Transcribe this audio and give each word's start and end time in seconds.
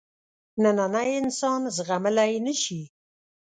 نننی 0.61 1.09
انسان 1.21 1.61
زغملای 1.75 2.35
نه 2.45 2.53
شي. 2.61 2.81